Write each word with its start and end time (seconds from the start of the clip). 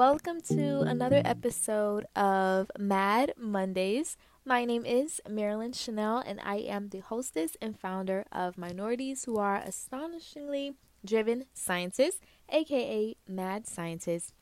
Welcome 0.00 0.40
to 0.48 0.80
another 0.80 1.20
episode 1.26 2.06
of 2.16 2.70
Mad 2.78 3.34
Mondays. 3.36 4.16
My 4.46 4.64
name 4.64 4.86
is 4.86 5.20
Marilyn 5.28 5.74
Chanel, 5.74 6.22
and 6.24 6.40
I 6.42 6.56
am 6.56 6.88
the 6.88 7.00
hostess 7.00 7.54
and 7.60 7.78
founder 7.78 8.24
of 8.32 8.56
Minorities 8.56 9.26
Who 9.26 9.36
Are 9.36 9.56
Astonishingly 9.56 10.72
Driven 11.04 11.44
Scientists, 11.52 12.18
aka 12.48 13.14
Mad 13.28 13.66
Scientists. 13.66 14.32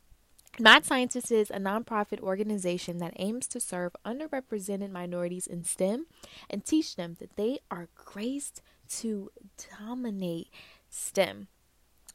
Mad 0.61 0.85
Scientists 0.85 1.33
is 1.33 1.51
a 1.51 1.59
nonprofit 1.59 2.21
organization 2.21 2.99
that 2.99 3.15
aims 3.17 3.49
to 3.49 3.59
serve 3.59 3.97
underrepresented 4.07 4.93
minorities 4.93 5.49
in 5.49 5.65
STEM 5.65 6.07
and 6.49 6.65
teach 6.65 6.95
them 6.95 7.17
that 7.19 7.35
they 7.35 7.59
are 7.69 7.89
graced 7.97 8.63
to 8.91 9.33
dominate 9.77 10.51
STEM. 10.89 11.49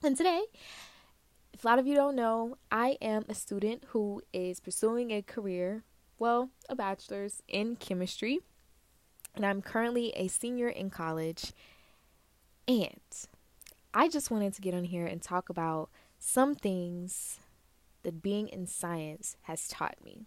And 0.01 0.15
today, 0.15 0.43
if 1.53 1.63
a 1.63 1.67
lot 1.67 1.79
of 1.79 1.85
you 1.87 1.95
don't 1.95 2.15
know, 2.15 2.57
I 2.71 2.97
am 3.01 3.25
a 3.29 3.35
student 3.35 3.83
who 3.89 4.21
is 4.33 4.59
pursuing 4.59 5.11
a 5.11 5.21
career, 5.21 5.83
well, 6.17 6.49
a 6.67 6.75
bachelor's 6.75 7.43
in 7.47 7.75
chemistry, 7.75 8.39
and 9.35 9.45
I'm 9.45 9.61
currently 9.61 10.11
a 10.15 10.27
senior 10.27 10.67
in 10.67 10.89
college. 10.89 11.53
And 12.67 12.99
I 13.93 14.09
just 14.09 14.31
wanted 14.31 14.53
to 14.53 14.61
get 14.61 14.73
on 14.73 14.85
here 14.85 15.05
and 15.05 15.21
talk 15.21 15.49
about 15.49 15.89
some 16.17 16.55
things 16.55 17.39
that 18.01 18.21
being 18.21 18.47
in 18.47 18.65
science 18.65 19.37
has 19.43 19.67
taught 19.67 19.97
me. 20.03 20.25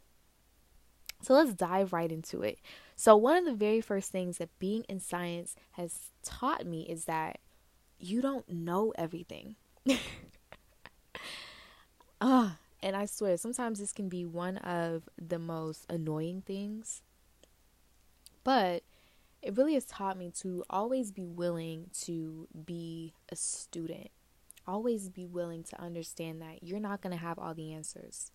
So 1.23 1.35
let's 1.35 1.55
dive 1.55 1.93
right 1.93 2.13
into 2.13 2.43
it. 2.43 2.59
So, 2.95 3.17
one 3.17 3.37
of 3.37 3.45
the 3.45 3.55
very 3.55 3.81
first 3.81 4.13
things 4.13 4.39
that 4.39 4.59
being 4.59 4.85
in 4.89 5.01
science 5.01 5.57
has 5.73 6.11
taught 6.23 6.67
me 6.67 6.83
is 6.83 7.07
that 7.07 7.41
you 7.99 8.21
don't 8.21 8.49
know 8.49 8.93
everything. 8.97 9.57
Ah, 12.21 12.59
and 12.83 12.97
I 12.97 13.07
swear, 13.07 13.37
sometimes 13.37 13.79
this 13.79 13.93
can 13.93 14.09
be 14.09 14.25
one 14.25 14.57
of 14.59 15.09
the 15.19 15.39
most 15.39 15.85
annoying 15.91 16.43
things. 16.47 17.03
But 18.43 18.85
it 19.43 19.57
really 19.57 19.75
has 19.75 19.85
taught 19.85 20.17
me 20.17 20.31
to 20.41 20.65
always 20.71 21.11
be 21.11 21.27
willing 21.27 21.91
to 22.03 22.49
be 22.65 23.15
a 23.29 23.37
student. 23.37 24.09
Always 24.67 25.09
be 25.09 25.27
willing 25.27 25.63
to 25.65 25.81
understand 25.81 26.41
that 26.43 26.63
you're 26.63 26.81
not 26.81 27.03
going 27.03 27.17
to 27.17 27.23
have 27.23 27.39
all 27.39 27.55
the 27.55 27.73
answers. 27.73 28.33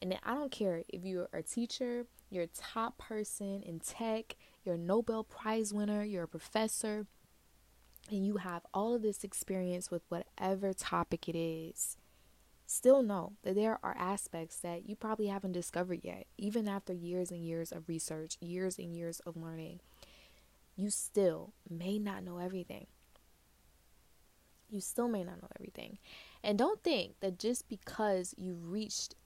And 0.00 0.18
I 0.24 0.34
don't 0.34 0.50
care 0.50 0.82
if 0.88 1.04
you're 1.04 1.28
a 1.32 1.42
teacher, 1.42 2.06
you're 2.30 2.44
a 2.44 2.48
top 2.48 2.98
person 2.98 3.62
in 3.62 3.78
tech, 3.80 4.36
you're 4.64 4.74
a 4.74 4.78
Nobel 4.78 5.24
Prize 5.24 5.72
winner, 5.72 6.04
you're 6.04 6.24
a 6.24 6.28
professor, 6.28 7.06
and 8.10 8.26
you 8.26 8.38
have 8.38 8.62
all 8.74 8.94
of 8.94 9.02
this 9.02 9.24
experience 9.24 9.90
with 9.90 10.02
whatever 10.08 10.72
topic 10.72 11.28
it 11.28 11.36
is 11.36 11.96
still 12.72 13.02
know 13.02 13.34
that 13.42 13.54
there 13.54 13.78
are 13.82 13.96
aspects 13.98 14.56
that 14.60 14.88
you 14.88 14.96
probably 14.96 15.26
haven't 15.26 15.52
discovered 15.52 16.00
yet, 16.02 16.26
even 16.38 16.68
after 16.68 16.92
years 16.92 17.30
and 17.30 17.44
years 17.44 17.70
of 17.70 17.88
research, 17.88 18.36
years 18.40 18.78
and 18.78 18.96
years 18.96 19.20
of 19.20 19.36
learning. 19.36 19.80
You 20.74 20.90
still 20.90 21.52
may 21.68 21.98
not 21.98 22.24
know 22.24 22.38
everything. 22.38 22.86
You 24.70 24.80
still 24.80 25.08
may 25.08 25.22
not 25.22 25.42
know 25.42 25.48
everything. 25.60 25.98
And 26.42 26.58
don't 26.58 26.82
think 26.82 27.20
that 27.20 27.38
just 27.38 27.68
because 27.68 28.34
you 28.38 28.54
reached 28.54 29.16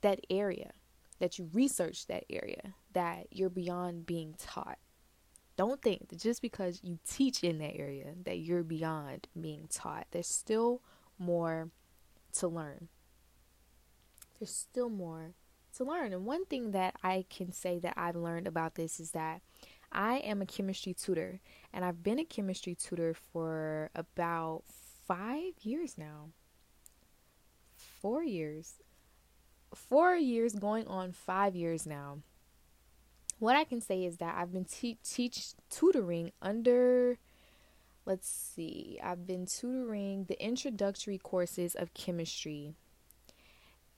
that 0.00 0.20
area, 0.30 0.72
that 1.18 1.38
you 1.38 1.50
researched 1.52 2.08
that 2.08 2.24
area, 2.30 2.74
that 2.94 3.26
you're 3.30 3.50
beyond 3.50 4.06
being 4.06 4.34
taught. 4.38 4.78
Don't 5.56 5.82
think 5.82 6.08
that 6.08 6.18
just 6.18 6.40
because 6.40 6.80
you 6.82 6.98
teach 7.06 7.44
in 7.44 7.58
that 7.58 7.76
area 7.76 8.14
that 8.24 8.38
you're 8.38 8.62
beyond 8.62 9.28
being 9.38 9.68
taught. 9.70 10.06
There's 10.10 10.26
still 10.26 10.80
more 11.18 11.70
to 12.34 12.48
learn. 12.48 12.88
There's 14.38 14.54
still 14.54 14.88
more 14.88 15.34
to 15.76 15.84
learn. 15.84 16.12
And 16.12 16.24
one 16.24 16.44
thing 16.46 16.72
that 16.72 16.96
I 17.02 17.24
can 17.30 17.52
say 17.52 17.78
that 17.80 17.94
I've 17.96 18.16
learned 18.16 18.46
about 18.46 18.74
this 18.74 19.00
is 19.00 19.12
that 19.12 19.40
I 19.90 20.16
am 20.18 20.40
a 20.40 20.46
chemistry 20.46 20.94
tutor, 20.94 21.40
and 21.72 21.84
I've 21.84 22.02
been 22.02 22.18
a 22.18 22.24
chemistry 22.24 22.74
tutor 22.74 23.14
for 23.14 23.90
about 23.94 24.62
five 25.06 25.52
years 25.62 25.98
now. 25.98 26.30
Four 27.76 28.24
years. 28.24 28.74
Four 29.74 30.16
years 30.16 30.54
going 30.54 30.86
on 30.86 31.12
five 31.12 31.54
years 31.54 31.86
now. 31.86 32.18
What 33.38 33.56
I 33.56 33.64
can 33.64 33.80
say 33.80 34.04
is 34.04 34.18
that 34.18 34.36
I've 34.36 34.52
been 34.52 34.64
te- 34.64 34.98
teach 35.04 35.54
tutoring 35.68 36.32
under 36.40 37.18
let's 38.04 38.28
see, 38.28 38.98
I've 39.02 39.26
been 39.26 39.46
tutoring 39.46 40.24
the 40.24 40.42
introductory 40.44 41.18
courses 41.18 41.74
of 41.74 41.94
chemistry. 41.94 42.74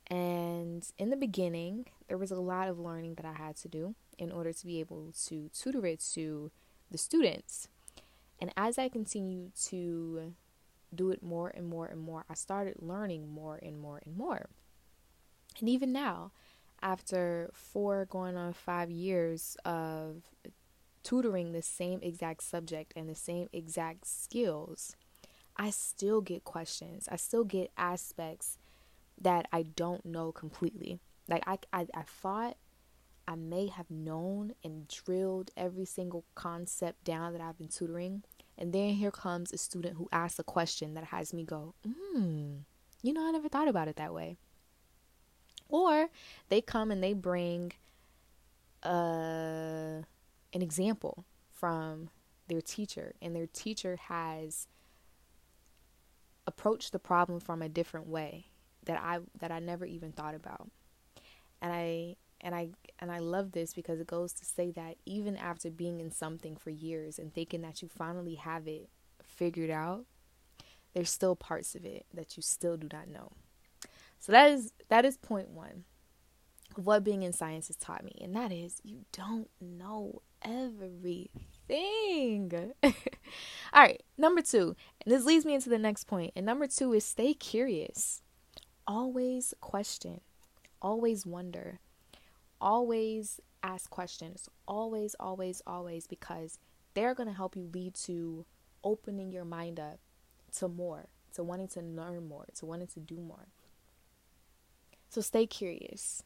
And 0.09 0.87
in 0.99 1.11
the 1.11 1.17
beginning, 1.17 1.87
there 2.09 2.19
was 2.19 2.31
a 2.31 2.41
lot 2.41 2.69
of 2.69 2.79
learning 2.79 3.15
that 3.15 3.25
I 3.25 3.33
had 3.33 3.57
to 3.57 3.69
do 3.69 3.95
in 4.19 4.31
order 4.31 4.53
to 4.53 4.67
be 4.67 4.81
able 4.81 5.13
to 5.27 5.49
tutor 5.49 5.87
it 5.87 6.01
to 6.15 6.51
the 6.91 6.99
students. 6.99 7.69
And 8.41 8.53
as 8.57 8.79
I 8.79 8.89
continued 8.89 9.55
to 9.67 10.35
do 10.95 11.11
it 11.11 11.23
more 11.23 11.49
and 11.49 11.67
more 11.67 11.87
and 11.87 12.01
more, 12.01 12.25
I 12.29 12.35
started 12.35 12.77
learning 12.79 13.29
more 13.29 13.59
and 13.63 13.79
more 13.81 14.01
and 14.05 14.17
more. 14.17 14.51
And 15.59 15.69
even 15.69 15.93
now, 15.93 16.33
after 16.83 17.51
four 17.55 18.05
going 18.05 18.37
on 18.37 18.53
five 18.53 18.91
years 18.91 19.57
of 19.65 20.23
tutoring 21.05 21.53
the 21.53 21.63
same 21.63 22.01
exact 22.03 22.43
subject 22.43 22.93
and 22.97 23.09
the 23.09 23.15
same 23.15 23.49
exact 23.53 24.07
skills, 24.07 24.97
I 25.57 25.71
still 25.71 26.21
get 26.21 26.43
questions. 26.43 27.09
I 27.11 27.17
still 27.17 27.45
get 27.45 27.71
aspects 27.77 28.59
that 29.21 29.47
I 29.53 29.63
don't 29.63 30.05
know 30.05 30.33
completely. 30.33 30.99
Like 31.29 31.45
I, 31.47 31.59
I, 31.73 31.87
I 31.95 32.03
thought 32.03 32.57
I 33.29 33.37
may 33.37 33.69
have 33.69 33.91
known 33.91 34.55
and 34.65 34.89
drilled 34.89 35.51
every 35.57 35.85
single 35.85 36.25
concept 36.35 37.05
down 37.05 37.33
that 37.33 37.41
I've 37.41 37.59
been 37.59 37.69
tutoring. 37.69 38.25
And 38.59 38.73
then 38.73 38.95
here 38.95 39.11
comes 39.11 39.53
a 39.53 39.59
student 39.59 39.97
who 39.97 40.09
asks 40.13 40.39
a 40.39 40.45
question 40.45 40.95
that 40.95 41.05
has 41.05 41.33
me 41.33 41.45
go, 41.45 41.75
hmm, 41.85 42.57
you 43.03 43.13
know, 43.13 43.27
I 43.27 43.31
never 43.31 43.49
thought 43.49 43.69
about 43.69 43.89
it 43.89 43.97
that 43.97 44.15
way. 44.15 44.37
Or 45.69 46.09
they 46.49 46.61
come 46.61 46.91
and 46.91 47.03
they 47.03 47.15
bring 47.15 47.73
uh 48.83 50.03
an 50.55 50.63
example 50.63 51.25
from 51.51 52.09
their 52.49 52.61
teacher, 52.61 53.15
and 53.21 53.35
their 53.35 53.47
teacher 53.47 53.97
has 53.97 54.67
approached 56.47 56.93
the 56.93 56.99
problem 56.99 57.41
from 57.41 57.63
a 57.63 57.69
different 57.69 58.07
way 58.07 58.47
that 58.85 59.01
I 59.03 59.21
that 59.41 59.51
I 59.51 59.59
never 59.59 59.85
even 59.85 60.13
thought 60.13 60.35
about. 60.35 60.71
And 61.61 61.73
I 61.73 62.17
and 62.41 62.55
I 62.55 62.69
and 62.99 63.11
I 63.11 63.19
love 63.19 63.53
this 63.53 63.73
because 63.75 64.01
it 64.01 64.07
goes 64.07 64.33
to 64.35 64.45
say 64.45 64.71
that 64.73 64.97
even 65.07 65.37
after 65.37 65.71
being 65.71 66.01
in 66.01 66.11
something 66.11 66.57
for 66.57 66.71
years 66.71 67.19
and 67.19 67.33
thinking 67.33 67.63
that 67.63 67.83
you 67.83 67.89
finally 67.89 68.35
have 68.35 68.69
it 68.69 68.89
figured 69.23 69.71
out, 69.71 70.05
there's 70.93 71.11
still 71.11 71.35
parts 71.35 71.75
of 71.75 71.85
it 71.85 72.07
that 72.13 72.37
you 72.37 72.43
still 72.43 72.77
do 72.77 72.89
not 72.93 73.09
know. 73.09 73.33
So 74.21 74.33
that 74.33 74.51
is 74.51 74.73
that 74.89 75.05
is 75.05 75.17
point 75.17 75.51
1 75.51 75.69
of 75.69 75.77
what 76.79 77.05
being 77.05 77.23
in 77.23 77.33
science 77.33 77.69
has 77.69 77.77
taught 77.77 78.05
me, 78.05 78.19
and 78.21 78.35
that 78.37 78.53
is 78.53 78.81
you 78.85 79.05
don't 79.13 79.49
know 79.61 80.23
everything. 80.43 81.33
All 82.85 82.93
right, 83.75 84.03
number 84.19 84.43
two, 84.43 84.77
and 85.05 85.15
this 85.15 85.25
leads 85.25 85.45
me 85.45 85.55
into 85.55 85.69
the 85.69 85.79
next 85.79 86.05
point. 86.05 86.33
And 86.37 86.47
number 86.47 86.67
two 86.67 86.93
is 86.93 87.05
stay 87.05 87.35
curious. 87.35 88.23
Always 88.87 89.55
question, 89.61 90.21
always 90.83 91.25
wonder, 91.25 91.81
always 92.61 93.41
ask 93.65 93.91
questions. 93.91 94.49
Always, 94.69 95.17
always, 95.19 95.63
always, 95.67 96.07
because 96.07 96.59
they're 96.93 97.15
going 97.15 97.29
to 97.29 97.35
help 97.35 97.57
you 97.57 97.69
lead 97.73 97.95
to 97.95 98.45
opening 98.85 99.33
your 99.33 99.45
mind 99.45 99.81
up 99.81 99.99
to 100.57 100.69
more, 100.69 101.09
to 101.35 101.43
wanting 101.43 101.69
to 101.69 101.81
learn 101.81 102.29
more, 102.29 102.47
to 102.57 102.67
wanting 102.67 102.87
to 102.89 103.01
do 103.01 103.17
more. 103.17 103.49
So 105.09 105.21
stay 105.21 105.47
curious. 105.47 106.23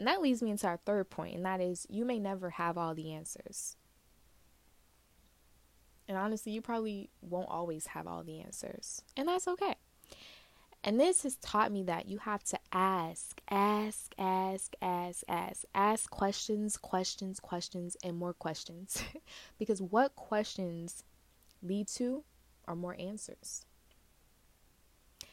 And 0.00 0.06
that 0.06 0.22
leads 0.22 0.42
me 0.42 0.50
into 0.50 0.66
our 0.66 0.78
third 0.78 1.10
point, 1.10 1.36
and 1.36 1.44
that 1.44 1.60
is 1.60 1.86
you 1.90 2.06
may 2.06 2.18
never 2.18 2.48
have 2.48 2.78
all 2.78 2.94
the 2.94 3.12
answers. 3.12 3.76
And 6.08 6.16
honestly, 6.16 6.52
you 6.52 6.62
probably 6.62 7.10
won't 7.20 7.50
always 7.50 7.88
have 7.88 8.06
all 8.06 8.22
the 8.22 8.40
answers, 8.40 9.02
and 9.14 9.28
that's 9.28 9.46
okay. 9.46 9.74
And 10.82 10.98
this 10.98 11.24
has 11.24 11.36
taught 11.36 11.70
me 11.70 11.82
that 11.82 12.08
you 12.08 12.16
have 12.16 12.42
to 12.44 12.58
ask, 12.72 13.42
ask, 13.50 14.14
ask, 14.16 14.72
ask, 14.80 15.22
ask, 15.28 15.64
ask 15.74 16.08
questions, 16.08 16.78
questions, 16.78 17.38
questions, 17.38 17.94
and 18.02 18.16
more 18.16 18.32
questions. 18.32 19.04
because 19.58 19.82
what 19.82 20.16
questions 20.16 21.04
lead 21.62 21.88
to 21.88 22.24
are 22.66 22.74
more 22.74 22.96
answers. 22.98 23.66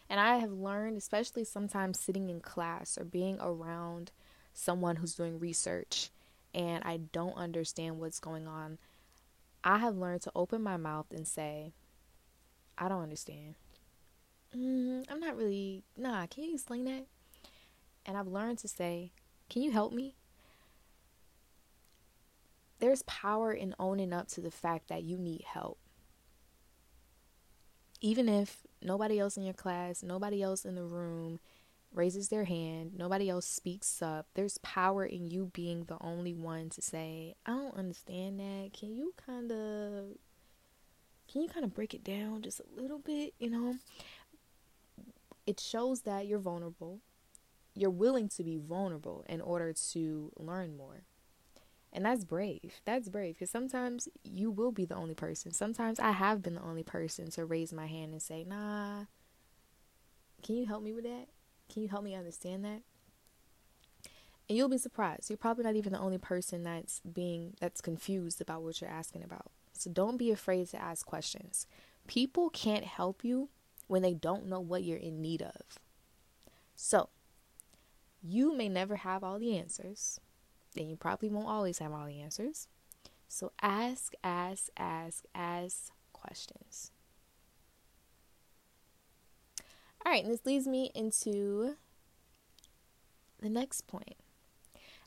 And 0.10 0.20
I 0.20 0.40
have 0.40 0.52
learned, 0.52 0.98
especially 0.98 1.46
sometimes 1.46 1.98
sitting 1.98 2.30
in 2.30 2.42
class 2.42 2.98
or 2.98 3.06
being 3.06 3.38
around 3.40 4.12
someone 4.58 4.96
who's 4.96 5.14
doing 5.14 5.40
research 5.40 6.10
and 6.54 6.84
I 6.84 6.98
don't 6.98 7.36
understand 7.38 8.00
what's 8.00 8.20
going 8.20 8.48
on, 8.48 8.80
I 9.64 9.78
have 9.78 9.96
learned 9.96 10.24
to 10.24 10.32
open 10.36 10.64
my 10.64 10.78
mouth 10.78 11.06
and 11.12 11.28
say, 11.28 11.74
I 12.78 12.90
don't 12.90 13.04
understand. 13.04 13.56
mm, 14.56 15.06
I'm 15.10 15.20
not 15.20 15.38
really, 15.38 15.84
nah, 15.96 16.26
can 16.26 16.44
you 16.44 16.56
explain 16.56 16.86
that? 16.86 17.06
And 18.06 18.18
I've 18.18 18.28
learned 18.28 18.58
to 18.60 18.68
say, 18.68 19.12
can 19.48 19.62
you 19.62 19.72
help 19.72 19.94
me? 19.94 20.16
There's 22.80 23.04
power 23.04 23.52
in 23.52 23.76
owning 23.80 24.12
up 24.12 24.28
to 24.30 24.42
the 24.42 24.52
fact 24.52 24.88
that 24.90 25.04
you 25.04 25.18
need 25.18 25.44
help. 25.44 25.78
Even 28.02 28.28
if 28.28 28.66
nobody 28.82 29.20
else 29.20 29.38
in 29.38 29.44
your 29.44 29.54
class, 29.54 30.02
nobody 30.02 30.42
else 30.42 30.66
in 30.66 30.76
the 30.76 30.84
room 30.84 31.40
raises 31.94 32.30
their 32.30 32.46
hand, 32.46 32.92
nobody 32.96 33.30
else 33.30 33.46
speaks 33.46 34.02
up, 34.02 34.28
there's 34.34 34.58
power 34.60 35.06
in 35.06 35.28
you 35.28 35.52
being 35.54 35.86
the 35.86 35.98
only 36.02 36.34
one 36.34 36.70
to 36.70 36.82
say, 36.82 37.36
I 37.46 37.52
don't 37.52 37.76
understand 37.76 38.40
that. 38.40 38.72
Can 38.74 38.96
you 38.96 39.14
kind 39.18 39.52
of 39.52 40.18
can 41.32 41.42
you 41.42 41.50
kind 41.50 41.66
of 41.66 41.74
break 41.74 41.94
it 41.94 42.04
down 42.04 42.42
just 42.42 42.62
a 42.62 42.82
little 42.82 43.00
bit, 43.00 43.34
you 43.38 43.50
know? 43.50 43.76
It 45.46 45.60
shows 45.60 46.02
that 46.02 46.26
you're 46.26 46.40
vulnerable. 46.40 47.00
You're 47.74 47.90
willing 47.90 48.30
to 48.30 48.44
be 48.44 48.58
vulnerable 48.58 49.26
in 49.28 49.42
order 49.42 49.74
to 49.92 50.32
learn 50.38 50.78
more. 50.78 51.04
And 51.92 52.06
that's 52.06 52.26
brave. 52.26 52.82
That's 52.86 53.10
brave 53.10 53.36
because 53.36 53.50
sometimes 53.50 54.08
you 54.24 54.52
will 54.52 54.72
be 54.72 54.86
the 54.86 54.96
only 54.96 55.16
person. 55.16 55.52
Sometimes 55.52 56.00
I 56.00 56.12
have 56.12 56.42
been 56.42 56.56
the 56.56 56.62
only 56.62 56.84
person 56.84 57.30
to 57.32 57.46
raise 57.46 57.74
my 57.74 57.88
hand 57.88 58.12
and 58.12 58.22
say, 58.22 58.44
"Nah, 58.44 59.06
can 60.44 60.56
you 60.56 60.66
help 60.66 60.84
me 60.84 60.94
with 60.94 61.06
that? 61.06 61.28
Can 61.72 61.84
you 61.84 61.90
help 61.90 62.04
me 62.04 62.16
understand 62.16 62.64
that?" 62.66 62.82
And 64.50 64.58
you'll 64.58 64.70
be 64.70 64.78
surprised. 64.78 65.30
You're 65.30 65.38
probably 65.38 65.66
not 65.66 65.76
even 65.76 65.94
the 65.94 66.00
only 66.00 66.18
person 66.18 66.64
that's 66.64 67.02
being 67.02 67.56
that's 67.60 67.82
confused 67.82 68.40
about 68.40 68.62
what 68.62 68.80
you're 68.80 68.90
asking 68.90 69.24
about. 69.24 69.52
So 69.74 69.90
don't 69.92 70.18
be 70.18 70.32
afraid 70.32 70.68
to 70.70 70.82
ask 70.82 71.06
questions. 71.06 71.68
People 72.08 72.50
can't 72.50 72.86
help 72.86 73.24
you 73.24 73.50
when 73.88 74.02
they 74.02 74.14
don't 74.14 74.48
know 74.48 74.60
what 74.60 74.84
you're 74.84 74.98
in 74.98 75.22
need 75.22 75.42
of. 75.42 75.80
So, 76.76 77.10
you 78.22 78.56
may 78.56 78.70
never 78.70 78.98
have 78.98 79.24
all 79.24 79.40
the 79.40 79.58
answers, 79.58 80.20
and 80.76 80.90
you 80.90 80.96
probably 80.96 81.30
won't 81.30 81.48
always 81.48 81.80
have 81.80 81.92
all 81.92 82.06
the 82.06 82.22
answers. 82.22 82.68
So, 83.28 83.52
ask, 83.62 84.14
ask, 84.24 84.70
ask, 84.78 85.24
ask 85.34 85.92
questions. 86.14 86.92
All 90.08 90.14
right, 90.14 90.24
and 90.24 90.32
this 90.32 90.46
leads 90.46 90.66
me 90.66 90.90
into 90.96 91.76
the 93.42 93.50
next 93.50 93.88
point. 93.88 94.16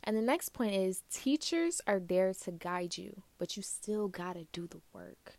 And 0.04 0.14
the 0.14 0.20
next 0.20 0.50
point 0.50 0.74
is 0.74 1.04
teachers 1.10 1.80
are 1.86 1.98
there 1.98 2.34
to 2.42 2.50
guide 2.50 2.98
you, 2.98 3.22
but 3.38 3.56
you 3.56 3.62
still 3.62 4.08
got 4.08 4.34
to 4.34 4.46
do 4.52 4.66
the 4.66 4.82
work. 4.92 5.38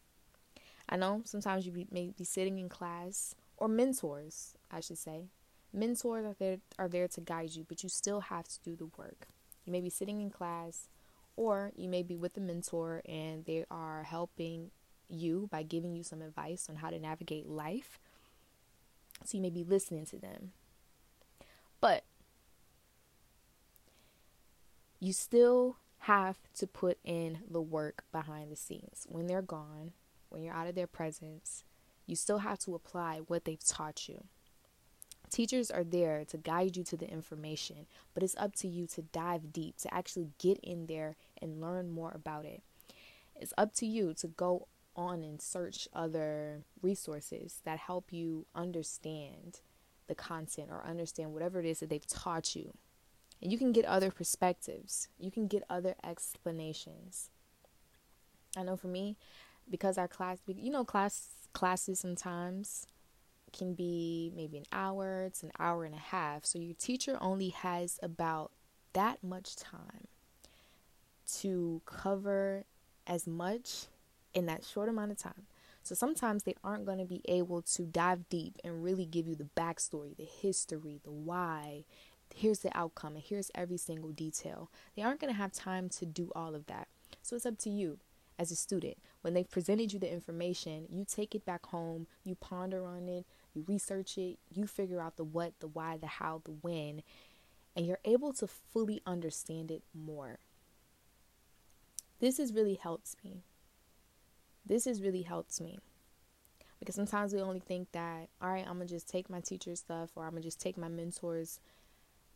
I 0.89 0.97
know 0.97 1.21
sometimes 1.25 1.67
you 1.67 1.71
be, 1.71 1.85
may 1.91 2.11
be 2.17 2.23
sitting 2.23 2.57
in 2.57 2.69
class, 2.69 3.35
or 3.55 3.67
mentors, 3.67 4.55
I 4.71 4.79
should 4.79 4.97
say. 4.97 5.25
Mentors 5.71 6.25
are 6.25 6.35
there, 6.39 6.57
are 6.79 6.89
there 6.89 7.07
to 7.09 7.21
guide 7.21 7.53
you, 7.53 7.63
but 7.69 7.83
you 7.83 7.89
still 7.89 8.21
have 8.21 8.47
to 8.47 8.59
do 8.63 8.75
the 8.75 8.89
work. 8.97 9.27
You 9.65 9.71
may 9.71 9.81
be 9.81 9.91
sitting 9.91 10.21
in 10.21 10.31
class, 10.31 10.89
or 11.35 11.71
you 11.75 11.87
may 11.87 12.01
be 12.01 12.15
with 12.15 12.35
a 12.35 12.39
mentor 12.39 13.03
and 13.07 13.45
they 13.45 13.65
are 13.69 14.01
helping 14.01 14.71
you 15.07 15.49
by 15.51 15.61
giving 15.61 15.95
you 15.95 16.01
some 16.01 16.23
advice 16.23 16.65
on 16.67 16.77
how 16.77 16.89
to 16.89 16.97
navigate 16.97 17.47
life. 17.47 17.99
So 19.23 19.37
you 19.37 19.41
may 19.41 19.49
be 19.49 19.63
listening 19.63 20.05
to 20.07 20.17
them. 20.17 20.51
But 21.79 22.03
you 24.99 25.13
still 25.13 25.77
have 25.99 26.37
to 26.55 26.67
put 26.67 26.97
in 27.03 27.39
the 27.49 27.61
work 27.61 28.03
behind 28.11 28.51
the 28.51 28.55
scenes. 28.55 29.05
When 29.09 29.27
they're 29.27 29.41
gone, 29.41 29.93
when 30.29 30.43
you're 30.43 30.53
out 30.53 30.67
of 30.67 30.75
their 30.75 30.87
presence, 30.87 31.63
you 32.05 32.15
still 32.15 32.39
have 32.39 32.59
to 32.59 32.75
apply 32.75 33.21
what 33.27 33.45
they've 33.45 33.63
taught 33.63 34.07
you. 34.07 34.23
Teachers 35.29 35.71
are 35.71 35.83
there 35.83 36.25
to 36.25 36.37
guide 36.37 36.75
you 36.75 36.83
to 36.83 36.97
the 36.97 37.09
information, 37.09 37.85
but 38.13 38.21
it's 38.21 38.35
up 38.37 38.53
to 38.55 38.67
you 38.67 38.85
to 38.87 39.01
dive 39.01 39.53
deep, 39.53 39.77
to 39.77 39.93
actually 39.93 40.29
get 40.39 40.59
in 40.61 40.87
there 40.87 41.15
and 41.41 41.61
learn 41.61 41.89
more 41.89 42.11
about 42.13 42.45
it. 42.45 42.61
It's 43.35 43.53
up 43.57 43.73
to 43.75 43.85
you 43.85 44.13
to 44.15 44.27
go 44.27 44.67
on 44.95 45.23
and 45.23 45.41
search 45.41 45.87
other 45.93 46.63
resources 46.81 47.61
that 47.63 47.79
help 47.79 48.11
you 48.11 48.45
understand 48.53 49.61
the 50.07 50.15
content 50.15 50.69
or 50.69 50.85
understand 50.85 51.33
whatever 51.33 51.59
it 51.59 51.65
is 51.65 51.79
that 51.79 51.89
they've 51.89 52.07
taught 52.07 52.55
you 52.55 52.73
and 53.41 53.51
you 53.51 53.57
can 53.57 53.71
get 53.71 53.85
other 53.85 54.11
perspectives, 54.11 55.07
you 55.17 55.31
can 55.31 55.47
get 55.47 55.63
other 55.69 55.95
explanations. 56.03 57.29
I 58.55 58.63
know 58.63 58.75
for 58.75 58.87
me, 58.87 59.17
because 59.69 59.97
our 59.97 60.07
class, 60.07 60.37
you 60.45 60.71
know, 60.71 60.83
class 60.83 61.29
classes 61.53 61.99
sometimes 61.99 62.85
can 63.51 63.73
be 63.73 64.31
maybe 64.35 64.57
an 64.57 64.65
hour, 64.71 65.23
it's 65.23 65.43
an 65.43 65.51
hour 65.59 65.85
and 65.85 65.95
a 65.95 65.99
half. 65.99 66.45
So 66.45 66.59
your 66.59 66.75
teacher 66.75 67.17
only 67.19 67.49
has 67.49 67.99
about 68.03 68.51
that 68.93 69.23
much 69.23 69.55
time 69.55 70.07
to 71.39 71.81
cover 71.85 72.65
as 73.07 73.25
much 73.25 73.87
in 74.33 74.45
that 74.47 74.63
short 74.63 74.89
amount 74.89 75.11
of 75.11 75.17
time. 75.17 75.45
So 75.83 75.95
sometimes 75.95 76.43
they 76.43 76.55
aren't 76.63 76.85
going 76.85 76.99
to 76.99 77.05
be 77.05 77.21
able 77.25 77.63
to 77.63 77.83
dive 77.83 78.29
deep 78.29 78.57
and 78.63 78.83
really 78.83 79.05
give 79.05 79.27
you 79.27 79.35
the 79.35 79.49
backstory, 79.55 80.15
the 80.15 80.25
history, 80.25 80.99
the 81.03 81.11
why, 81.11 81.85
here's 82.35 82.59
the 82.59 82.75
outcome 82.77 83.15
and 83.15 83.23
here's 83.23 83.51
every 83.55 83.77
single 83.77 84.11
detail. 84.11 84.69
They 84.95 85.01
aren't 85.01 85.19
going 85.19 85.33
to 85.33 85.37
have 85.37 85.51
time 85.51 85.89
to 85.89 86.05
do 86.05 86.31
all 86.35 86.55
of 86.55 86.67
that. 86.67 86.87
So 87.21 87.35
it's 87.35 87.45
up 87.45 87.57
to 87.59 87.69
you 87.69 87.97
as 88.37 88.51
a 88.51 88.55
student. 88.55 88.97
When 89.21 89.33
they've 89.33 89.49
presented 89.49 89.93
you 89.93 89.99
the 89.99 90.11
information, 90.11 90.87
you 90.89 91.05
take 91.05 91.35
it 91.35 91.45
back 91.45 91.65
home, 91.67 92.07
you 92.23 92.35
ponder 92.35 92.85
on 92.85 93.07
it, 93.09 93.25
you 93.53 93.63
research 93.67 94.17
it, 94.17 94.37
you 94.51 94.65
figure 94.67 95.01
out 95.01 95.17
the 95.17 95.23
what, 95.23 95.53
the 95.59 95.67
why, 95.67 95.97
the 95.97 96.07
how, 96.07 96.41
the 96.43 96.51
when, 96.51 97.03
and 97.75 97.85
you're 97.85 97.99
able 98.05 98.33
to 98.33 98.47
fully 98.47 99.01
understand 99.05 99.71
it 99.71 99.83
more. 99.93 100.39
This 102.19 102.37
has 102.37 102.53
really 102.53 102.75
helped 102.75 103.15
me. 103.23 103.43
This 104.65 104.85
has 104.85 105.01
really 105.01 105.23
helped 105.23 105.59
me. 105.59 105.79
Because 106.79 106.95
sometimes 106.95 107.33
we 107.33 107.41
only 107.41 107.59
think 107.59 107.91
that, 107.91 108.29
all 108.41 108.49
right, 108.49 108.65
I'm 108.67 108.79
to 108.79 108.85
just 108.85 109.07
take 109.07 109.29
my 109.29 109.39
teacher's 109.39 109.79
stuff 109.79 110.09
or 110.15 110.25
I'm 110.25 110.35
to 110.35 110.41
just 110.41 110.59
take 110.59 110.77
my 110.77 110.87
mentor's 110.87 111.59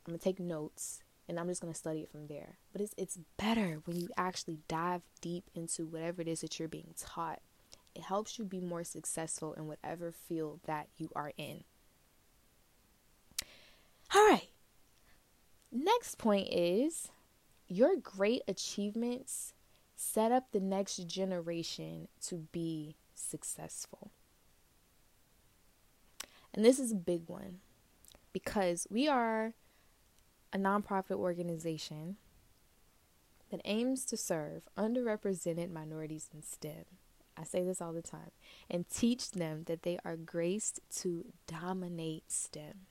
I'm 0.06 0.13
gonna 0.13 0.19
take 0.19 0.39
notes 0.39 1.01
and 1.27 1.39
I'm 1.39 1.48
just 1.48 1.62
gonna 1.62 1.74
study 1.74 2.01
it 2.01 2.12
from 2.12 2.27
there. 2.27 2.57
But 2.72 2.81
it's 2.81 2.94
it's 2.98 3.18
better 3.38 3.81
when 3.86 4.00
you 4.00 4.10
actually 4.18 4.60
dive 4.68 5.01
deep 5.19 5.50
into 5.56 5.86
whatever 5.86 6.22
it 6.22 6.27
is 6.27 6.42
that 6.42 6.60
you're 6.60 6.68
being 6.68 6.94
taught. 6.95 7.42
It 7.95 8.04
helps 8.04 8.38
you 8.38 8.45
be 8.45 8.60
more 8.60 8.84
successful 8.84 9.53
in 9.53 9.67
whatever 9.67 10.12
field 10.12 10.60
that 10.65 10.88
you 10.98 11.10
are 11.15 11.32
in. 11.38 11.63
All 14.13 14.27
right. 14.29 14.50
Next 15.72 16.17
point 16.17 16.48
is 16.51 17.08
your 17.67 17.96
great 17.96 18.44
achievements 18.48 19.53
set 19.95 20.31
up 20.31 20.51
the 20.51 20.59
next 20.59 21.07
generation 21.07 22.07
to 22.27 22.47
be 22.51 22.95
successful. 23.13 24.11
And 26.53 26.63
this 26.63 26.79
is 26.79 26.91
a 26.91 26.95
big 26.95 27.27
one 27.27 27.59
because 28.31 28.87
we 28.89 29.07
are 29.07 29.53
a 30.53 30.57
nonprofit 30.57 31.17
organization 31.17 32.15
that 33.51 33.61
aims 33.65 34.05
to 34.05 34.17
serve 34.17 34.63
underrepresented 34.77 35.71
minorities 35.71 36.29
in 36.33 36.41
STEM. 36.41 36.85
I 37.37 37.43
say 37.43 37.63
this 37.63 37.81
all 37.81 37.93
the 37.93 38.01
time 38.01 38.31
and 38.69 38.89
teach 38.89 39.31
them 39.31 39.63
that 39.65 39.83
they 39.83 39.99
are 40.05 40.15
graced 40.15 40.79
to 40.97 41.25
dominate 41.47 42.31
STEM. 42.31 42.87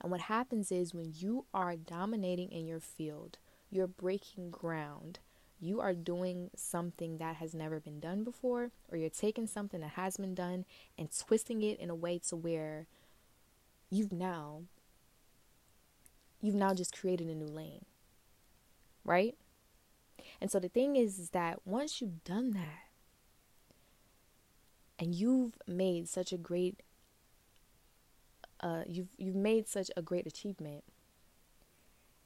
And 0.00 0.10
what 0.10 0.22
happens 0.22 0.72
is 0.72 0.94
when 0.94 1.12
you 1.16 1.44
are 1.52 1.76
dominating 1.76 2.50
in 2.50 2.66
your 2.66 2.80
field, 2.80 3.38
you're 3.70 3.86
breaking 3.86 4.50
ground. 4.50 5.18
You 5.60 5.80
are 5.80 5.94
doing 5.94 6.50
something 6.54 7.18
that 7.18 7.36
has 7.36 7.54
never 7.54 7.80
been 7.80 7.98
done 7.98 8.24
before, 8.24 8.70
or 8.90 8.98
you're 8.98 9.08
taking 9.08 9.46
something 9.46 9.80
that 9.80 9.90
has 9.90 10.16
been 10.18 10.34
done 10.34 10.64
and 10.98 11.08
twisting 11.16 11.62
it 11.62 11.80
in 11.80 11.88
a 11.88 11.94
way 11.94 12.20
to 12.28 12.36
where 12.36 12.86
you've 13.90 14.12
now 14.12 14.62
you've 16.42 16.54
now 16.54 16.74
just 16.74 16.98
created 16.98 17.28
a 17.28 17.34
new 17.34 17.46
lane. 17.46 17.86
Right? 19.04 19.34
And 20.40 20.50
so 20.50 20.58
the 20.58 20.68
thing 20.68 20.96
is, 20.96 21.18
is 21.18 21.30
that 21.30 21.60
once 21.64 22.00
you've 22.00 22.24
done 22.24 22.50
that 22.50 22.88
and 24.98 25.14
you've 25.14 25.54
made 25.66 26.08
such 26.08 26.32
a 26.32 26.36
great 26.36 26.82
uh, 28.60 28.82
you've 28.86 29.08
you've 29.16 29.36
made 29.36 29.68
such 29.68 29.90
a 29.96 30.02
great 30.02 30.26
achievement, 30.26 30.84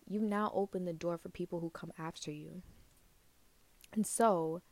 you've 0.08 0.22
now 0.22 0.50
opened 0.54 0.88
the 0.88 0.92
door 0.92 1.18
for 1.18 1.28
people 1.28 1.60
who 1.60 1.70
come 1.70 1.92
after 1.98 2.30
you. 2.30 2.62
And 3.92 4.06
so 4.06 4.62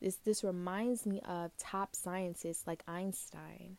this 0.00 0.16
this 0.16 0.44
reminds 0.44 1.06
me 1.06 1.20
of 1.24 1.56
top 1.56 1.94
scientists 1.96 2.66
like 2.66 2.82
Einstein 2.86 3.76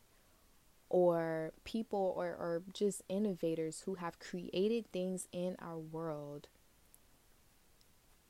or 0.88 1.52
people 1.64 2.14
or, 2.16 2.26
or 2.28 2.62
just 2.72 3.02
innovators 3.08 3.82
who 3.82 3.94
have 3.94 4.18
created 4.18 4.90
things 4.90 5.28
in 5.32 5.56
our 5.60 5.78
world. 5.78 6.48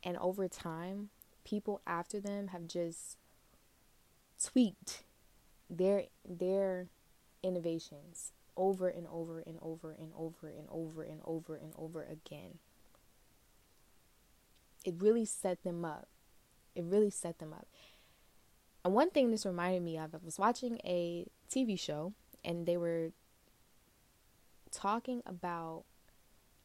And 0.03 0.17
over 0.19 0.49
time, 0.49 1.11
people 1.45 1.81
after 1.87 2.21
them 2.21 2.49
have 2.49 2.67
just 2.67 3.17
tweaked 4.43 5.05
their 5.71 6.05
their 6.29 6.89
innovations 7.43 8.33
over 8.57 8.89
and 8.89 9.07
over 9.07 9.41
and 9.41 9.59
over 9.63 9.93
and 9.93 10.13
over 10.17 10.49
and 10.49 10.67
over 10.71 11.03
and 11.03 11.21
over 11.25 11.57
and 11.57 11.73
over 11.77 12.03
again. 12.03 12.59
It 14.85 14.95
really 14.99 15.25
set 15.25 15.63
them 15.63 15.85
up. 15.85 16.09
It 16.75 16.85
really 16.85 17.11
set 17.11 17.39
them 17.39 17.53
up. 17.53 17.67
And 18.85 18.95
one 18.95 19.11
thing 19.11 19.31
this 19.31 19.45
reminded 19.45 19.83
me 19.83 19.99
of, 19.99 20.15
I 20.15 20.19
was 20.25 20.39
watching 20.39 20.79
a 20.85 21.27
TV 21.51 21.79
show 21.79 22.13
and 22.45 22.67
they 22.67 22.77
were 22.77 23.11
talking 24.71 25.23
about 25.27 25.85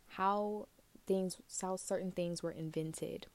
how 0.09 0.67
things, 1.07 1.37
how 1.61 1.75
certain 1.75 2.11
things 2.11 2.43
were 2.43 2.51
invented. 2.51 3.27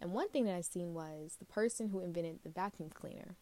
And 0.00 0.12
one 0.12 0.28
thing 0.28 0.44
that 0.44 0.54
I 0.54 0.60
seen 0.60 0.94
was 0.94 1.36
the 1.38 1.44
person 1.44 1.88
who 1.88 2.00
invented 2.00 2.40
the 2.42 2.48
vacuum 2.48 2.90
cleaner. 2.90 3.36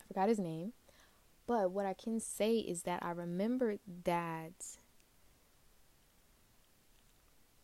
I 0.00 0.06
forgot 0.06 0.28
his 0.28 0.38
name. 0.38 0.72
But 1.46 1.70
what 1.70 1.86
I 1.86 1.94
can 1.94 2.20
say 2.20 2.58
is 2.58 2.82
that 2.82 3.02
I 3.02 3.10
remember 3.10 3.76
that 4.04 4.52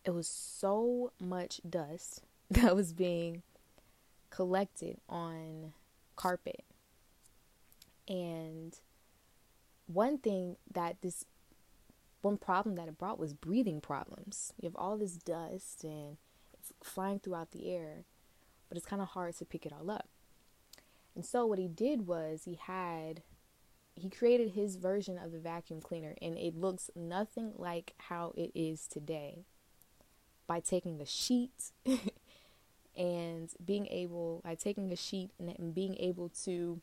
it 0.04 0.10
was 0.10 0.26
so 0.26 1.12
much 1.20 1.60
dust 1.68 2.22
that 2.50 2.74
was 2.74 2.92
being 2.92 3.42
collected 4.34 4.98
on 5.08 5.72
carpet. 6.16 6.64
And 8.08 8.78
one 9.86 10.18
thing 10.18 10.56
that 10.72 10.96
this 11.02 11.24
one 12.22 12.38
problem 12.38 12.74
that 12.76 12.88
it 12.88 12.98
brought 12.98 13.18
was 13.18 13.34
breathing 13.34 13.80
problems. 13.80 14.52
You 14.60 14.66
have 14.68 14.76
all 14.76 14.96
this 14.96 15.16
dust 15.16 15.84
and 15.84 16.16
it's 16.58 16.72
flying 16.82 17.20
throughout 17.20 17.50
the 17.52 17.70
air, 17.70 18.04
but 18.68 18.78
it's 18.78 18.86
kind 18.86 19.02
of 19.02 19.08
hard 19.08 19.36
to 19.36 19.44
pick 19.44 19.66
it 19.66 19.72
all 19.72 19.90
up. 19.90 20.08
And 21.14 21.24
so 21.24 21.46
what 21.46 21.58
he 21.58 21.68
did 21.68 22.06
was 22.06 22.44
he 22.44 22.58
had 22.60 23.22
he 23.94 24.10
created 24.10 24.50
his 24.50 24.74
version 24.74 25.16
of 25.18 25.30
the 25.30 25.38
vacuum 25.38 25.80
cleaner 25.80 26.16
and 26.20 26.36
it 26.36 26.56
looks 26.56 26.90
nothing 26.96 27.52
like 27.56 27.94
how 28.08 28.32
it 28.36 28.50
is 28.52 28.88
today 28.88 29.44
by 30.48 30.58
taking 30.58 31.00
a 31.00 31.06
sheet 31.06 31.70
and 32.96 33.50
being 33.64 33.86
able 33.88 34.40
by 34.44 34.54
taking 34.54 34.92
a 34.92 34.96
sheet 34.96 35.30
and 35.38 35.74
being 35.74 35.96
able 35.98 36.28
to 36.44 36.80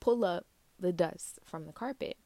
pull 0.00 0.24
up 0.24 0.46
the 0.78 0.92
dust 0.92 1.38
from 1.44 1.66
the 1.66 1.72
carpet. 1.72 2.16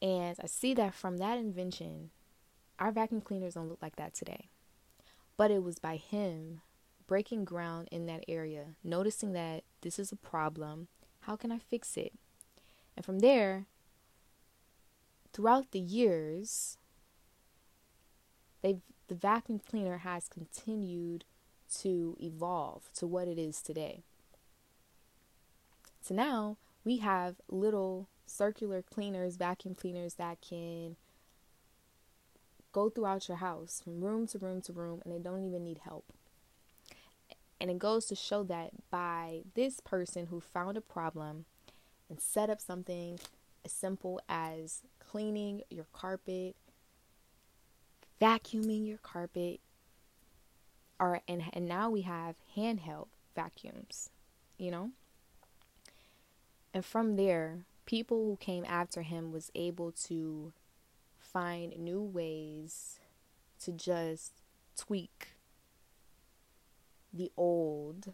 And 0.00 0.36
I 0.42 0.46
see 0.46 0.72
that 0.74 0.94
from 0.94 1.18
that 1.18 1.38
invention, 1.38 2.10
our 2.78 2.90
vacuum 2.90 3.20
cleaners 3.20 3.54
don't 3.54 3.68
look 3.68 3.82
like 3.82 3.96
that 3.96 4.14
today. 4.14 4.48
But 5.36 5.50
it 5.50 5.62
was 5.62 5.78
by 5.78 5.96
him 5.96 6.62
breaking 7.06 7.44
ground 7.44 7.88
in 7.90 8.06
that 8.06 8.24
area, 8.28 8.76
noticing 8.84 9.32
that 9.32 9.64
this 9.82 9.98
is 9.98 10.12
a 10.12 10.16
problem. 10.16 10.88
How 11.22 11.36
can 11.36 11.52
I 11.52 11.58
fix 11.58 11.96
it? 11.96 12.12
And 12.96 13.04
from 13.04 13.18
there, 13.18 13.66
throughout 15.32 15.72
the 15.72 15.80
years, 15.80 16.78
they've 18.62 18.80
the 19.10 19.16
vacuum 19.16 19.58
cleaner 19.58 19.98
has 19.98 20.28
continued 20.28 21.24
to 21.78 22.16
evolve 22.20 22.92
to 22.94 23.08
what 23.08 23.26
it 23.26 23.38
is 23.40 23.60
today. 23.60 24.04
So 26.00 26.14
now 26.14 26.56
we 26.84 26.98
have 26.98 27.34
little 27.48 28.06
circular 28.24 28.82
cleaners, 28.82 29.34
vacuum 29.34 29.74
cleaners 29.74 30.14
that 30.14 30.40
can 30.40 30.94
go 32.70 32.88
throughout 32.88 33.26
your 33.26 33.38
house 33.38 33.80
from 33.82 34.00
room 34.00 34.28
to 34.28 34.38
room 34.38 34.60
to 34.60 34.72
room 34.72 35.02
and 35.04 35.12
they 35.12 35.18
don't 35.18 35.44
even 35.44 35.64
need 35.64 35.78
help. 35.78 36.04
And 37.60 37.68
it 37.68 37.80
goes 37.80 38.06
to 38.06 38.14
show 38.14 38.44
that 38.44 38.70
by 38.92 39.40
this 39.56 39.80
person 39.80 40.26
who 40.26 40.40
found 40.40 40.76
a 40.76 40.80
problem 40.80 41.46
and 42.08 42.20
set 42.20 42.48
up 42.48 42.60
something 42.60 43.18
as 43.64 43.72
simple 43.72 44.20
as 44.28 44.82
cleaning 45.00 45.62
your 45.68 45.86
carpet 45.92 46.54
vacuuming 48.20 48.86
your 48.86 48.98
carpet 48.98 49.60
or 50.98 51.20
and 51.26 51.44
and 51.52 51.66
now 51.66 51.88
we 51.88 52.02
have 52.02 52.36
handheld 52.56 53.08
vacuums, 53.34 54.10
you 54.58 54.70
know? 54.70 54.90
And 56.72 56.84
from 56.84 57.16
there, 57.16 57.64
people 57.86 58.24
who 58.24 58.36
came 58.36 58.64
after 58.64 59.02
him 59.02 59.32
was 59.32 59.50
able 59.54 59.90
to 59.92 60.52
find 61.18 61.76
new 61.78 62.00
ways 62.02 63.00
to 63.64 63.72
just 63.72 64.32
tweak 64.76 65.28
the 67.12 67.32
old 67.36 68.12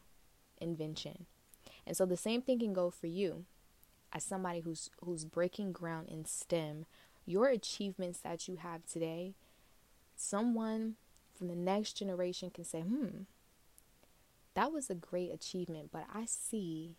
invention. 0.59 1.27
And 1.87 1.97
so 1.97 2.07
the 2.07 2.17
same 2.17 2.43
thing 2.43 2.59
can 2.59 2.73
go 2.73 2.91
for 2.91 3.07
you 3.07 3.45
as 4.13 4.25
somebody 4.25 4.61
who's 4.61 4.91
who's 5.03 5.25
breaking 5.25 5.73
ground 5.73 6.09
in 6.09 6.25
STEM. 6.25 6.87
Your 7.27 7.49
achievements 7.49 8.21
that 8.21 8.47
you 8.47 8.57
have 8.57 8.87
today 8.87 9.35
someone 10.17 10.95
from 11.37 11.49
the 11.49 11.57
next 11.57 11.95
generation 11.95 12.51
can 12.51 12.65
say, 12.65 12.81
hmm, 12.81 13.25
that 14.55 14.73
was 14.73 14.89
a 14.89 14.95
great 14.95 15.33
achievement, 15.33 15.91
but 15.93 16.05
I 16.13 16.25
see 16.25 16.97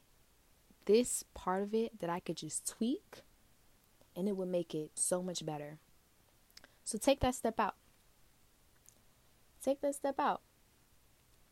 this 0.86 1.24
part 1.34 1.64
of 1.64 1.74
it 1.74 2.00
that 2.00 2.10
I 2.10 2.20
could 2.20 2.38
just 2.38 2.68
tweak 2.68 3.22
and 4.16 4.28
it 4.28 4.38
would 4.38 4.48
make 4.48 4.74
it 4.74 4.92
so 4.96 5.22
much 5.22 5.46
better. 5.46 5.80
So 6.84 6.98
take 6.98 7.20
that 7.20 7.36
step 7.36 7.60
out. 7.60 7.76
Take 9.62 9.82
that 9.82 9.96
step 9.96 10.20
out. 10.20 10.42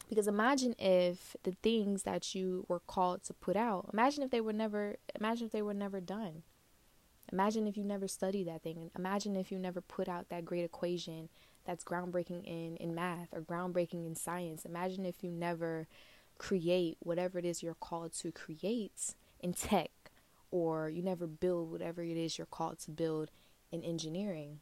Because 0.07 0.27
imagine 0.27 0.75
if 0.77 1.35
the 1.43 1.55
things 1.63 2.03
that 2.03 2.35
you 2.35 2.65
were 2.67 2.79
called 2.79 3.23
to 3.23 3.33
put 3.33 3.55
out, 3.55 3.89
imagine 3.91 4.23
if 4.23 4.29
they 4.29 4.41
were 4.41 4.53
never 4.53 4.97
imagine 5.19 5.47
if 5.47 5.51
they 5.51 5.61
were 5.61 5.73
never 5.73 5.99
done. 5.99 6.43
Imagine 7.31 7.65
if 7.65 7.75
you 7.75 7.83
never 7.83 8.07
studied 8.07 8.47
that 8.47 8.61
thing. 8.61 8.91
Imagine 8.97 9.35
if 9.35 9.51
you 9.51 9.57
never 9.57 9.81
put 9.81 10.07
out 10.07 10.29
that 10.29 10.45
great 10.45 10.63
equation 10.63 11.29
that's 11.65 11.83
groundbreaking 11.83 12.43
in, 12.45 12.77
in 12.77 12.95
math 12.95 13.29
or 13.33 13.41
groundbreaking 13.41 14.05
in 14.05 14.15
science. 14.15 14.65
Imagine 14.65 15.05
if 15.05 15.23
you 15.23 15.31
never 15.31 15.87
create 16.37 16.97
whatever 16.99 17.39
it 17.39 17.45
is 17.45 17.63
you're 17.63 17.73
called 17.73 18.13
to 18.13 18.31
create 18.31 19.15
in 19.39 19.53
tech 19.53 19.91
or 20.51 20.89
you 20.89 21.01
never 21.01 21.27
build 21.27 21.71
whatever 21.71 22.01
it 22.01 22.17
is 22.17 22.37
you're 22.37 22.45
called 22.45 22.79
to 22.79 22.91
build 22.91 23.31
in 23.71 23.83
engineering. 23.83 24.59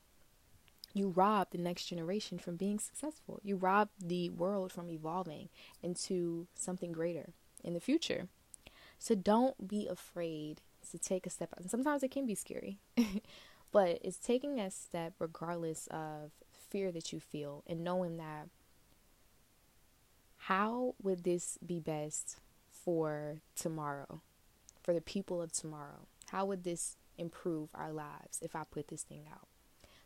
You 0.93 1.09
rob 1.09 1.47
the 1.51 1.57
next 1.57 1.85
generation 1.85 2.37
from 2.37 2.55
being 2.55 2.79
successful. 2.79 3.39
You 3.43 3.55
rob 3.55 3.89
the 3.99 4.29
world 4.29 4.71
from 4.71 4.91
evolving 4.91 5.49
into 5.81 6.47
something 6.53 6.91
greater 6.91 7.33
in 7.63 7.73
the 7.73 7.79
future. 7.79 8.27
So 8.99 9.15
don't 9.15 9.67
be 9.67 9.87
afraid 9.87 10.61
to 10.91 10.99
take 10.99 11.25
a 11.25 11.29
step. 11.29 11.49
And 11.57 11.69
sometimes 11.69 12.03
it 12.03 12.11
can 12.11 12.25
be 12.25 12.35
scary, 12.35 12.77
but 13.71 13.99
it's 14.03 14.17
taking 14.17 14.59
a 14.59 14.69
step 14.69 15.13
regardless 15.19 15.87
of 15.91 16.31
fear 16.73 16.91
that 16.91 17.13
you 17.13 17.21
feel 17.21 17.63
and 17.67 17.83
knowing 17.83 18.17
that 18.17 18.49
how 20.37 20.95
would 21.01 21.23
this 21.23 21.57
be 21.65 21.79
best 21.79 22.37
for 22.69 23.39
tomorrow, 23.55 24.21
for 24.81 24.93
the 24.93 24.99
people 24.99 25.41
of 25.41 25.53
tomorrow? 25.53 26.07
How 26.31 26.43
would 26.45 26.65
this 26.65 26.97
improve 27.17 27.69
our 27.73 27.93
lives 27.93 28.39
if 28.41 28.55
I 28.55 28.63
put 28.69 28.89
this 28.89 29.03
thing 29.03 29.23
out? 29.31 29.47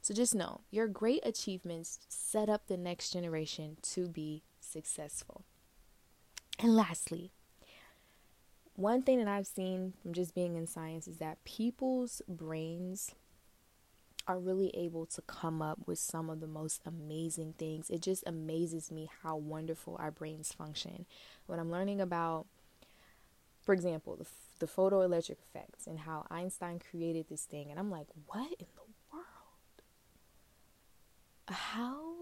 So 0.01 0.13
just 0.13 0.35
know 0.35 0.61
your 0.69 0.87
great 0.87 1.25
achievements 1.25 1.99
set 2.07 2.49
up 2.49 2.67
the 2.67 2.77
next 2.77 3.11
generation 3.11 3.77
to 3.93 4.07
be 4.07 4.43
successful. 4.59 5.43
And 6.59 6.75
lastly, 6.75 7.31
one 8.75 9.01
thing 9.01 9.17
that 9.17 9.27
I've 9.27 9.47
seen 9.47 9.93
from 10.01 10.13
just 10.13 10.35
being 10.35 10.55
in 10.55 10.67
science 10.67 11.07
is 11.07 11.17
that 11.17 11.43
people's 11.45 12.21
brains 12.27 13.15
are 14.27 14.37
really 14.37 14.69
able 14.75 15.05
to 15.05 15.21
come 15.21 15.61
up 15.61 15.79
with 15.85 15.97
some 15.97 16.29
of 16.29 16.41
the 16.41 16.47
most 16.47 16.81
amazing 16.85 17.53
things. 17.57 17.89
It 17.89 18.01
just 18.01 18.23
amazes 18.27 18.91
me 18.91 19.09
how 19.23 19.37
wonderful 19.37 19.95
our 19.99 20.11
brains 20.11 20.51
function. 20.51 21.05
When 21.45 21.59
I'm 21.59 21.71
learning 21.71 22.01
about, 22.01 22.45
for 23.61 23.73
example, 23.73 24.17
the, 24.17 24.25
the 24.59 24.67
photoelectric 24.67 25.37
effects 25.49 25.87
and 25.87 25.99
how 25.99 26.25
Einstein 26.29 26.79
created 26.79 27.27
this 27.29 27.45
thing, 27.45 27.71
and 27.71 27.79
I'm 27.79 27.89
like, 27.89 28.07
what 28.25 28.51
in 28.59 28.67
the 28.75 28.81
world? 29.13 29.25
How? 31.47 32.13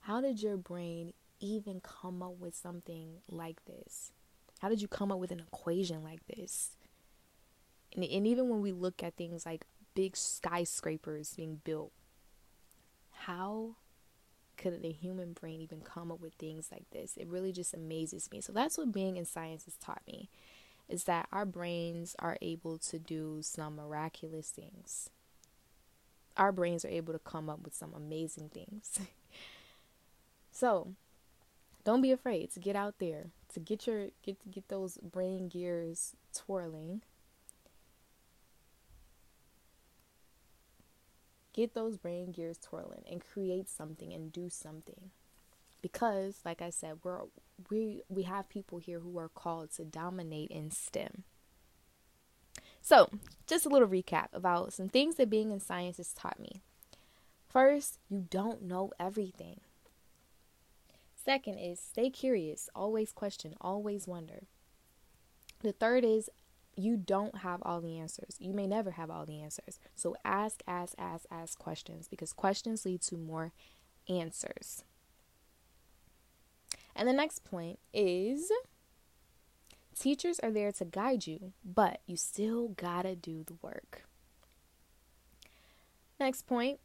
how 0.00 0.20
did 0.20 0.42
your 0.42 0.56
brain 0.56 1.12
even 1.38 1.80
come 1.80 2.22
up 2.22 2.38
with 2.40 2.56
something 2.56 3.18
like 3.30 3.64
this? 3.66 4.10
How 4.58 4.68
did 4.68 4.82
you 4.82 4.88
come 4.88 5.12
up 5.12 5.20
with 5.20 5.30
an 5.30 5.40
equation 5.40 6.02
like 6.02 6.26
this? 6.26 6.72
And, 7.94 8.04
and 8.04 8.26
even 8.26 8.48
when 8.48 8.60
we 8.60 8.72
look 8.72 9.02
at 9.02 9.14
things 9.14 9.46
like 9.46 9.64
big 9.94 10.16
skyscrapers 10.16 11.34
being 11.34 11.60
built. 11.64 11.92
How 13.10 13.76
could 14.56 14.82
the 14.82 14.92
human 14.92 15.32
brain 15.32 15.60
even 15.60 15.80
come 15.80 16.12
up 16.12 16.20
with 16.20 16.34
things 16.34 16.68
like 16.70 16.88
this? 16.90 17.16
It 17.16 17.28
really 17.28 17.52
just 17.52 17.74
amazes 17.74 18.30
me. 18.30 18.40
So 18.40 18.52
that's 18.52 18.78
what 18.78 18.92
being 18.92 19.16
in 19.16 19.24
science 19.24 19.64
has 19.64 19.74
taught 19.74 20.02
me 20.06 20.28
is 20.88 21.04
that 21.04 21.28
our 21.32 21.46
brains 21.46 22.16
are 22.18 22.36
able 22.42 22.76
to 22.76 22.98
do 22.98 23.38
some 23.42 23.76
miraculous 23.76 24.50
things. 24.50 25.08
Our 26.36 26.52
brains 26.52 26.84
are 26.84 26.88
able 26.88 27.12
to 27.12 27.18
come 27.18 27.48
up 27.48 27.62
with 27.62 27.74
some 27.74 27.92
amazing 27.94 28.48
things. 28.48 28.98
so, 30.50 30.94
don't 31.84 32.02
be 32.02 32.12
afraid 32.12 32.52
to 32.52 32.60
get 32.60 32.76
out 32.76 32.98
there, 32.98 33.30
to 33.54 33.60
get 33.60 33.86
your 33.86 34.08
get 34.22 34.50
get 34.50 34.68
those 34.68 34.98
brain 34.98 35.48
gears 35.48 36.14
twirling 36.34 37.02
get 41.60 41.74
those 41.74 41.98
brain 41.98 42.32
gears 42.32 42.58
twirling 42.58 43.04
and 43.10 43.20
create 43.20 43.68
something 43.68 44.12
and 44.12 44.32
do 44.32 44.48
something. 44.48 45.10
Because, 45.82 46.40
like 46.44 46.62
I 46.62 46.70
said, 46.70 46.98
we're 47.02 47.20
we 47.70 48.02
we 48.08 48.22
have 48.24 48.48
people 48.48 48.78
here 48.78 49.00
who 49.00 49.18
are 49.18 49.28
called 49.28 49.70
to 49.72 49.84
dominate 49.84 50.50
in 50.50 50.70
STEM. 50.70 51.24
So, 52.82 53.10
just 53.46 53.66
a 53.66 53.68
little 53.68 53.88
recap 53.88 54.28
about 54.32 54.72
some 54.72 54.88
things 54.88 55.16
that 55.16 55.28
being 55.28 55.50
in 55.50 55.60
science 55.60 55.98
has 55.98 56.12
taught 56.14 56.40
me. 56.40 56.62
First, 57.48 57.98
you 58.08 58.26
don't 58.30 58.62
know 58.62 58.92
everything. 58.98 59.60
Second 61.22 61.58
is 61.58 61.78
stay 61.78 62.08
curious, 62.08 62.70
always 62.74 63.12
question, 63.12 63.54
always 63.60 64.06
wonder. 64.06 64.44
The 65.60 65.72
third 65.72 66.04
is 66.04 66.30
you 66.76 66.96
don't 66.96 67.38
have 67.38 67.62
all 67.62 67.80
the 67.80 67.98
answers. 67.98 68.36
You 68.38 68.52
may 68.52 68.66
never 68.66 68.92
have 68.92 69.10
all 69.10 69.26
the 69.26 69.40
answers. 69.40 69.78
So 69.94 70.16
ask, 70.24 70.62
ask, 70.66 70.94
ask, 70.98 71.26
ask 71.30 71.58
questions 71.58 72.08
because 72.08 72.32
questions 72.32 72.84
lead 72.84 73.02
to 73.02 73.16
more 73.16 73.52
answers. 74.08 74.84
And 76.94 77.08
the 77.08 77.12
next 77.12 77.44
point 77.44 77.78
is 77.92 78.50
teachers 79.98 80.40
are 80.40 80.50
there 80.50 80.72
to 80.72 80.84
guide 80.84 81.26
you, 81.26 81.52
but 81.64 82.00
you 82.06 82.16
still 82.16 82.68
gotta 82.68 83.14
do 83.14 83.44
the 83.44 83.54
work. 83.62 84.04
Next 86.18 86.46
point 86.46 86.80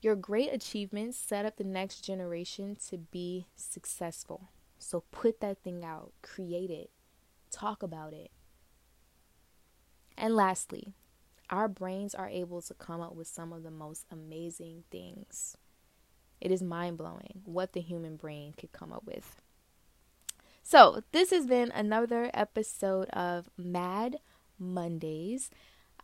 your 0.00 0.14
great 0.14 0.52
achievements 0.52 1.18
set 1.18 1.44
up 1.44 1.56
the 1.56 1.64
next 1.64 2.02
generation 2.02 2.76
to 2.88 2.98
be 2.98 3.46
successful. 3.56 4.50
So 4.78 5.02
put 5.10 5.40
that 5.40 5.58
thing 5.64 5.84
out, 5.84 6.12
create 6.22 6.70
it, 6.70 6.90
talk 7.50 7.82
about 7.82 8.12
it. 8.12 8.30
And 10.18 10.34
lastly, 10.34 10.92
our 11.48 11.68
brains 11.68 12.12
are 12.12 12.28
able 12.28 12.60
to 12.62 12.74
come 12.74 13.00
up 13.00 13.14
with 13.14 13.28
some 13.28 13.52
of 13.52 13.62
the 13.62 13.70
most 13.70 14.04
amazing 14.10 14.82
things. 14.90 15.56
It 16.40 16.50
is 16.50 16.60
mind 16.60 16.98
blowing 16.98 17.42
what 17.44 17.72
the 17.72 17.80
human 17.80 18.16
brain 18.16 18.52
could 18.58 18.72
come 18.72 18.92
up 18.92 19.04
with. 19.06 19.40
So, 20.64 21.02
this 21.12 21.30
has 21.30 21.46
been 21.46 21.70
another 21.70 22.32
episode 22.34 23.08
of 23.10 23.48
Mad 23.56 24.16
Mondays. 24.58 25.50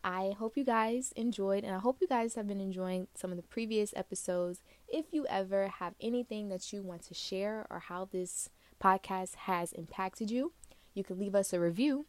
I 0.01 0.33
hope 0.37 0.55
you 0.55 0.63
guys 0.63 1.11
enjoyed, 1.15 1.65
and 1.65 1.75
I 1.75 1.79
hope 1.79 1.97
you 1.99 2.07
guys 2.07 2.35
have 2.35 2.47
been 2.47 2.61
enjoying 2.61 3.07
some 3.15 3.31
of 3.31 3.37
the 3.37 3.43
previous 3.43 3.93
episodes. 3.97 4.61
If 4.87 5.07
you 5.11 5.27
ever 5.27 5.67
have 5.67 5.93
anything 5.99 6.47
that 6.49 6.71
you 6.71 6.81
want 6.81 7.03
to 7.07 7.13
share 7.13 7.67
or 7.69 7.79
how 7.79 8.07
this 8.11 8.49
podcast 8.81 9.35
has 9.35 9.73
impacted 9.73 10.31
you, 10.31 10.53
you 10.93 11.03
can 11.03 11.19
leave 11.19 11.35
us 11.35 11.51
a 11.53 11.59
review, 11.59 12.05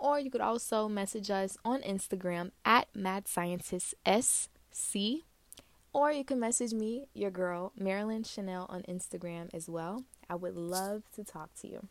or 0.00 0.18
you 0.18 0.30
could 0.30 0.40
also 0.40 0.88
message 0.88 1.30
us 1.30 1.56
on 1.64 1.82
Instagram 1.82 2.50
at 2.64 2.88
Mad 2.96 3.28
Scientist 3.28 3.94
SC, 4.06 4.96
or 5.92 6.10
you 6.10 6.24
can 6.24 6.40
message 6.40 6.72
me, 6.72 7.06
your 7.14 7.30
girl, 7.30 7.72
Marilyn 7.76 8.24
Chanel, 8.24 8.66
on 8.68 8.82
Instagram 8.82 9.50
as 9.52 9.68
well. 9.68 10.04
I 10.28 10.34
would 10.36 10.56
love 10.56 11.02
to 11.14 11.24
talk 11.24 11.54
to 11.60 11.68
you. 11.68 11.88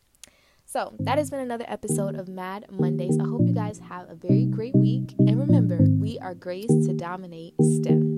So, 0.65 0.93
that 0.99 1.17
has 1.17 1.29
been 1.29 1.39
another 1.39 1.65
episode 1.67 2.15
of 2.15 2.27
Mad 2.27 2.65
Mondays. 2.69 3.17
I 3.19 3.23
hope 3.23 3.41
you 3.45 3.53
guys 3.53 3.79
have 3.79 4.09
a 4.09 4.15
very 4.15 4.45
great 4.45 4.75
week. 4.75 5.15
And 5.17 5.39
remember, 5.39 5.79
we 5.81 6.19
are 6.19 6.35
graced 6.35 6.85
to 6.85 6.93
dominate 6.93 7.55
STEM. 7.59 8.08